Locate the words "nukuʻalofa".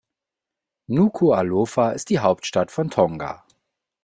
0.95-1.91